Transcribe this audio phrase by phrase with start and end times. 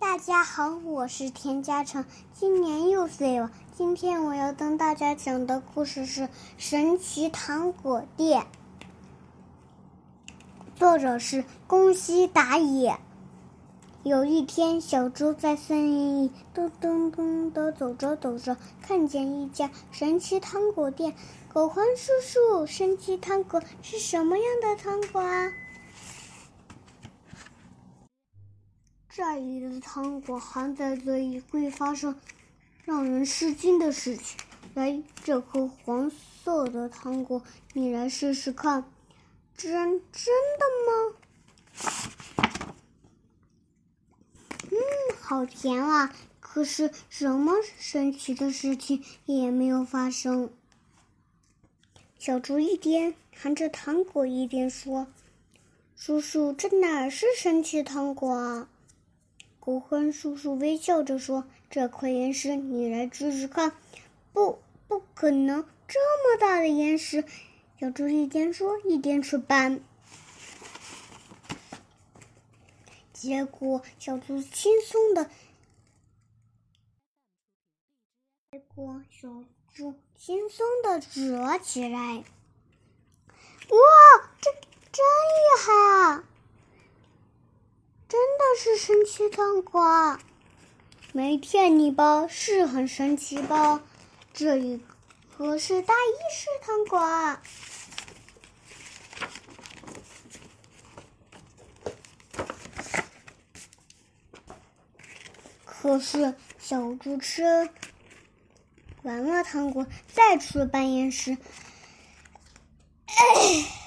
[0.00, 3.50] 大家好，我是田嘉诚，今年六岁了。
[3.76, 6.22] 今天我要跟大家讲的故事是
[6.56, 8.42] 《神奇糖果店》，
[10.76, 12.96] 作者是宫西达也。
[14.04, 21.12] 有一天，小猪在森林里咚咚咚的走着走着，看见一家神奇糖果店。
[21.52, 25.52] 狗獾叔叔，神奇糖果是什么样的糖果啊？
[29.18, 32.20] 这里的糖果含在嘴里会发生
[32.84, 34.38] 让人吃惊的事情。
[34.74, 37.42] 来，这颗黄色的糖果，
[37.72, 38.88] 你来试试看，
[39.56, 41.16] 真真的吗？
[44.70, 44.78] 嗯，
[45.20, 46.14] 好甜啊！
[46.38, 50.48] 可是什么神奇的事情也没有发生。
[52.20, 55.08] 小猪一边含着糖果，一边说
[55.98, 58.68] ：“叔叔，这哪是神奇糖果啊？”
[59.68, 63.76] 狗獾叔叔微笑着说：“这块岩石，你来试试看。
[64.32, 65.62] ”“不，不可能！
[65.86, 67.22] 这么大的岩石！”
[67.78, 69.82] 小猪一边说一边去搬。
[73.12, 75.28] 结果，小猪轻松的，
[78.52, 82.24] 结果小猪轻松的折了起来。
[83.68, 83.76] 哇，
[84.40, 84.50] 这
[84.90, 86.24] 真厉害啊！
[88.08, 90.18] 真的是神奇糖果，
[91.12, 92.26] 没骗你吧？
[92.26, 93.82] 是很神奇吧？
[94.32, 94.80] 这一
[95.36, 97.38] 颗是大意式糖果，
[105.66, 107.68] 可是小猪吃
[109.02, 111.36] 完了糖果，再去扮演时，
[113.06, 113.77] 哎哎。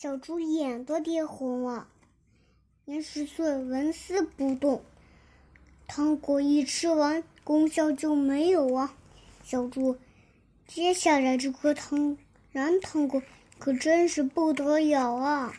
[0.00, 1.88] 小猪眼都跌红了，
[2.84, 4.84] 岩石碎纹丝不动。
[5.88, 8.94] 糖果一吃完，功效就没有啊！
[9.42, 9.98] 小猪，
[10.68, 12.16] 接下来这颗糖
[12.52, 13.20] 燃糖果
[13.58, 15.52] 可真是不得了啊！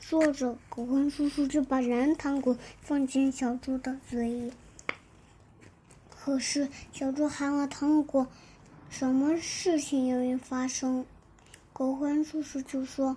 [0.00, 4.52] 说着，狗獾叔叔就把燃糖果放进小猪的嘴里。
[6.08, 8.26] 可是，小猪含了糖果，
[8.88, 11.04] 什么事情也没发生。
[11.78, 13.16] 狗獾叔叔就说：“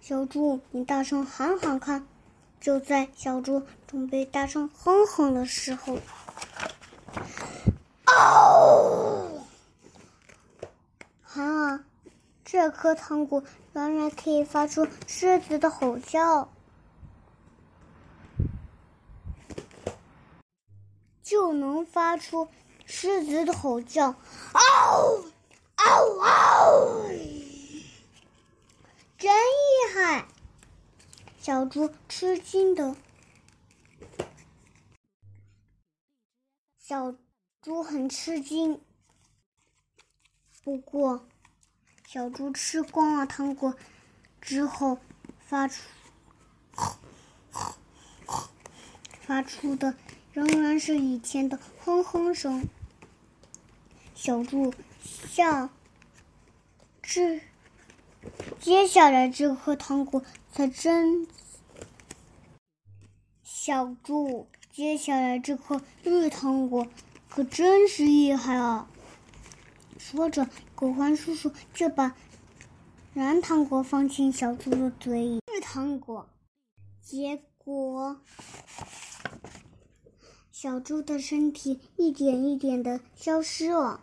[0.00, 2.06] 小猪，你大声喊喊看！”
[2.62, 5.98] 就在小猪准备大声哼哼的时候，
[8.04, 9.44] 嗷！
[11.34, 11.84] 啊，
[12.44, 16.48] 这颗糖果原来可以发出狮子的吼叫，
[21.24, 22.46] 就能发出
[22.84, 24.14] 狮子的吼叫，
[24.52, 25.24] 嗷！
[25.86, 26.88] 嗷嗷！
[29.16, 30.26] 真厉害！
[31.40, 32.96] 小猪吃惊的，
[36.76, 37.14] 小
[37.62, 38.80] 猪很吃惊。
[40.64, 41.24] 不过，
[42.04, 43.76] 小猪吃光了糖果
[44.40, 44.98] 之后，
[45.38, 45.84] 发出
[49.22, 49.94] 发出的
[50.32, 52.68] 仍然是以前的哼哼声。
[54.16, 54.74] 小猪
[55.06, 55.70] 像。
[57.08, 57.40] 这
[58.60, 61.28] 接下来这颗糖果才真，
[63.44, 66.88] 小猪，接下来这颗绿糖果
[67.28, 68.88] 可真是厉害啊！
[69.98, 72.16] 说着，狗獾叔叔就把
[73.14, 75.40] 蓝糖果放进小猪的嘴里。
[75.52, 76.28] 绿糖果，
[77.00, 78.20] 结果
[80.50, 84.00] 小猪的身体一点一点的消失了。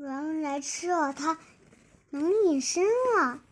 [0.00, 1.38] 原来吃了它
[2.08, 2.82] 能隐身
[3.18, 3.42] 啊！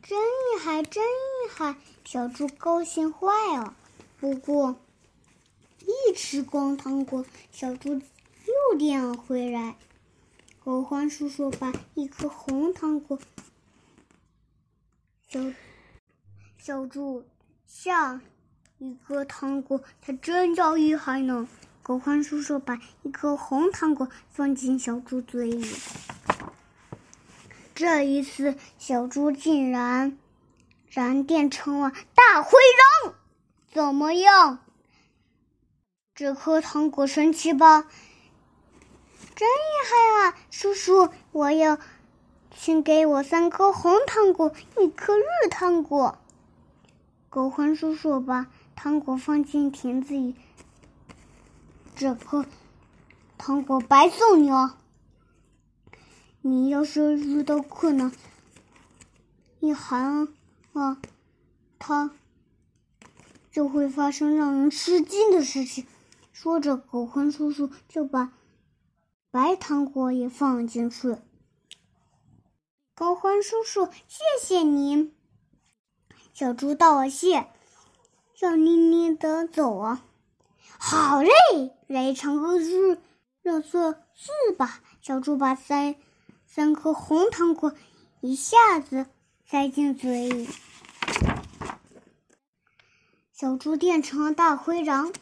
[0.00, 1.74] 真厉害，真厉害！
[2.04, 3.26] 小猪高兴坏
[3.56, 3.74] 了。
[4.20, 4.76] 不过，
[5.80, 9.74] 一吃光糖果，小猪又变了回来。
[10.64, 13.18] 狗獾叔叔把一颗红糖果，
[15.26, 15.40] 小
[16.58, 17.24] 小猪
[17.66, 18.20] 下
[18.78, 21.48] 一颗糖果，它真叫厉害呢。
[21.82, 25.66] 狗獾叔叔把一颗红糖果放进小猪嘴里，
[27.74, 30.16] 这一次小猪竟然
[30.88, 32.52] 燃变成了大灰
[33.04, 33.14] 狼。
[33.72, 34.60] 怎么样？
[36.14, 37.88] 这颗糖果神奇吧？
[39.34, 40.36] 真厉害啊！
[40.52, 41.78] 叔叔，我要，
[42.56, 46.16] 请给我三颗红糖果，一颗绿糖果。
[47.28, 48.46] 狗獾叔叔把
[48.76, 50.36] 糖果放进瓶子里。
[52.02, 52.44] 这颗
[53.38, 54.74] 糖果白送你哦！
[56.40, 58.10] 你要是遇到困难，
[59.60, 60.26] 一喊
[60.72, 61.00] 啊，
[61.78, 62.10] 它
[63.52, 65.86] 就会发生让人吃惊的事情。
[66.32, 68.32] 说着，狗獾叔叔就把
[69.30, 71.18] 白糖果也放进去。
[72.96, 75.14] 狗獾叔叔，谢谢您。
[76.34, 77.46] 小猪道了谢，
[78.34, 80.04] 笑眯眯的走啊。
[80.84, 81.30] 好嘞，
[81.92, 82.98] 来唱个日
[83.42, 84.80] 热色四吧。
[85.02, 85.94] 小猪把三
[86.46, 87.74] 三颗红糖果
[88.22, 89.04] 一下子
[89.46, 90.48] 塞进嘴里。
[93.34, 95.12] 小猪变成了大灰狼，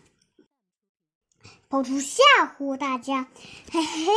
[1.68, 2.22] 跑出吓
[2.56, 3.26] 唬大家。
[3.72, 4.12] 嘿嘿，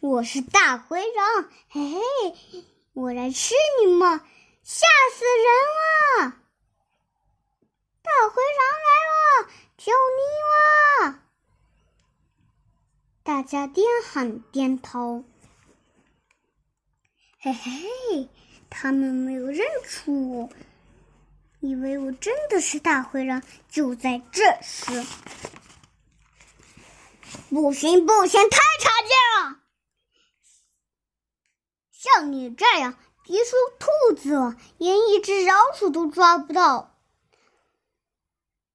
[0.00, 4.20] 我是大灰狼，嘿嘿，我来吃你们，
[4.62, 6.36] 吓死人了！
[8.02, 9.48] 大灰狼来了，
[9.78, 10.20] 救命
[10.52, 10.53] 啊！
[13.24, 15.24] 大家边喊边逃。
[17.40, 18.28] 嘿嘿，
[18.68, 20.50] 他们没有认出我。
[21.60, 25.06] 以为我真的是大灰狼，就在这时，
[27.48, 29.10] 不行不行，太差劲
[29.40, 29.60] 了！
[31.90, 36.94] 像你这样别说兔子了，连一只老鼠都抓不到。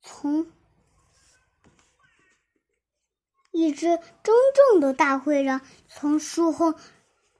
[0.01, 0.51] 从
[3.59, 3.87] 一只
[4.23, 4.33] 真
[4.71, 5.59] 正的大灰狼
[5.89, 6.73] 从树后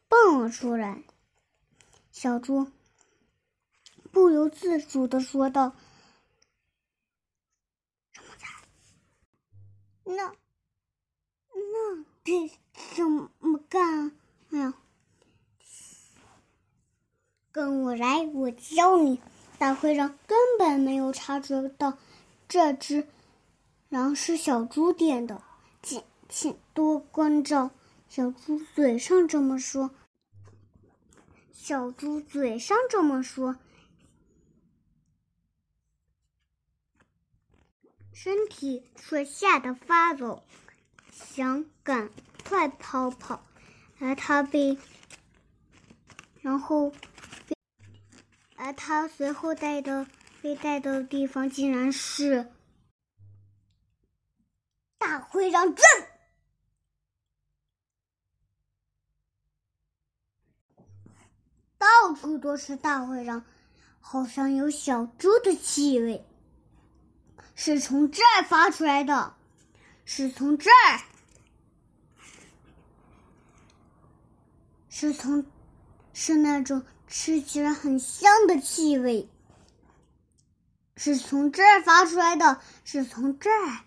[0.09, 1.03] 蹦了出来，
[2.11, 2.67] 小猪。
[4.11, 5.73] 不由自主的说道
[8.11, 8.47] ：“什么菜？
[10.03, 10.35] 那
[11.53, 12.51] 那得
[12.95, 14.11] 怎么干？
[14.49, 14.73] 哎呀，
[17.51, 19.21] 跟我来，我教你。”
[19.57, 21.97] 大灰狼根本没有察觉到
[22.47, 23.07] 这只
[23.89, 25.43] 狼是小猪点的，
[25.83, 27.71] 请请多关照。
[28.07, 29.91] 小猪嘴上这么说，
[31.51, 33.57] 小猪嘴上这么说。
[38.11, 40.43] 身体却吓得发抖，
[41.11, 42.09] 想赶
[42.43, 43.45] 快逃跑，
[43.99, 44.77] 而他被，
[46.41, 46.91] 然后，
[48.55, 50.07] 而他随后带的
[50.41, 52.51] 被带到的地方竟然是
[54.97, 55.85] 大灰狼镇，
[62.01, 63.43] 到处都是大灰狼，
[63.99, 66.25] 好像有小猪的气味。
[67.55, 69.33] 是从这儿发出来的，
[70.05, 71.01] 是从这儿，
[74.87, 75.45] 是从，
[76.13, 79.27] 是那种吃起来很香的气味。
[80.95, 83.81] 是从这儿发出来的，是从这儿，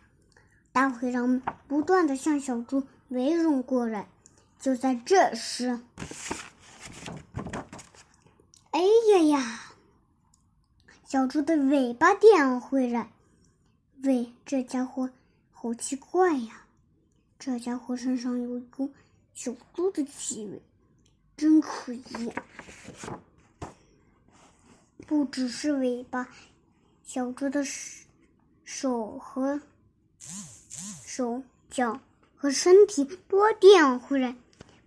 [0.70, 4.06] 大灰狼不断的向小猪围拢过来。
[4.60, 5.80] 就在这时，
[8.72, 9.60] 哎呀呀，
[11.04, 13.12] 小猪的尾巴电回来。
[14.02, 15.10] 喂，这家伙
[15.50, 16.64] 好奇怪呀！
[17.38, 18.90] 这家伙身上有一股
[19.34, 20.62] 小猪的气味，
[21.36, 22.32] 真可疑。
[25.06, 26.26] 不只是尾巴，
[27.04, 27.62] 小猪的
[28.64, 29.60] 手、和
[31.04, 32.00] 手脚
[32.34, 34.34] 和身体都电回来。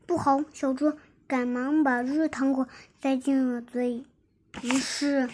[0.08, 0.44] 不好！
[0.54, 0.92] 小猪
[1.27, 2.68] 赶忙把热糖果
[3.01, 4.07] 塞进了嘴里，
[4.62, 5.29] 于是。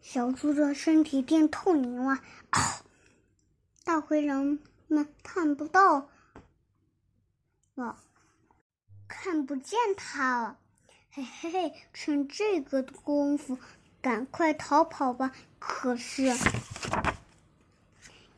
[0.00, 2.20] 小猪的身体变透明了，
[3.84, 6.08] 大灰狼们看不到
[7.74, 7.98] 了，
[9.06, 10.58] 看不见它了。
[11.10, 13.58] 嘿嘿嘿，趁这个功夫，
[14.00, 15.32] 赶快逃跑吧！
[15.58, 16.34] 可是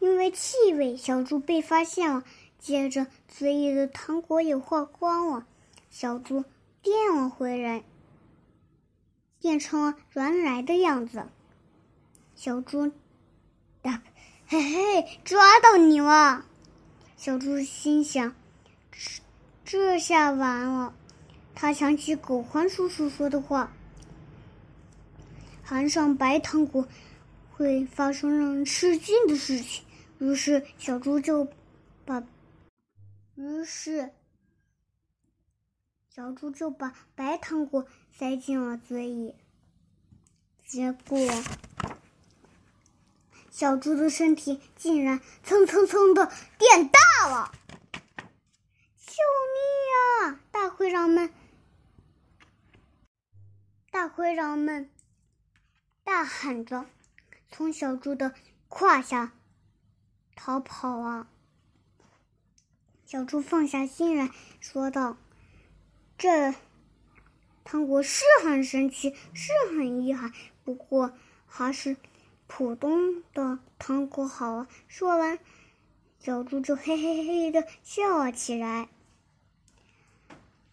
[0.00, 2.25] 因为气味，小猪被发现了，
[2.58, 5.46] 接着嘴里的糖果也化光了，
[5.90, 6.44] 小猪
[6.82, 7.84] 变了回来，
[9.40, 11.26] 变成了原来的样子。
[12.34, 12.92] 小猪，
[14.46, 16.44] 嘿嘿，抓到你了！
[17.16, 18.34] 小猪心想：
[18.90, 19.22] 这
[19.64, 20.94] 这下完了。
[21.54, 23.72] 他想起狗獾叔叔说的话：
[25.62, 26.86] 含上白糖果
[27.50, 29.84] 会发生让人吃惊的事情。
[30.18, 31.48] 于是，小猪就
[32.04, 32.22] 把，
[33.38, 34.12] 于是，
[36.09, 39.37] 小猪就把白糖果塞进了嘴里。
[40.66, 41.16] 结果。
[43.49, 47.52] 小猪的身体竟然蹭蹭蹭的变大了！
[48.97, 49.14] 救
[49.54, 50.40] 命啊！
[50.50, 51.33] 大灰狼们，
[53.92, 54.90] 大灰狼们
[56.02, 56.87] 大喊着，
[57.50, 58.35] 从小猪的
[58.68, 59.33] 胯下
[60.35, 61.28] 逃跑啊！
[63.10, 65.16] 小猪放下心来说道
[66.18, 66.54] ：“这
[67.64, 70.30] 糖果是很神奇，是很厉害，
[70.62, 71.14] 不过
[71.46, 71.96] 还是
[72.46, 75.38] 普通的糖果好啊。”说完，
[76.18, 78.90] 小猪就嘿嘿嘿的笑了起来。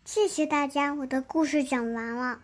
[0.03, 2.41] 谢谢大家，我的故事讲完了。